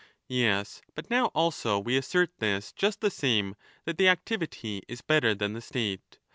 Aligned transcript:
Yes, 0.33 0.81
but 0.95 1.11
now 1.11 1.27
also 1.35 1.77
we 1.77 1.95
assert 1.95 2.31
this 2.39 2.71
just 2.71 3.01
the 3.01 3.11
same, 3.11 3.51
ngo'' 3.51 3.55
that 3.85 3.97
the 3.99 4.07
activity 4.09 4.81
is 4.87 5.01
better 5.01 5.35
than 5.35 5.53
the 5.53 5.61
state. 5.61 6.17